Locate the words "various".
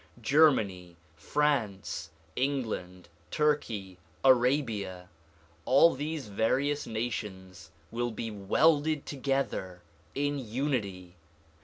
6.27-6.87